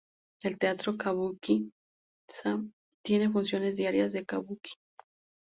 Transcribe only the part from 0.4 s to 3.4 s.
El teatro Kabuki-za tiene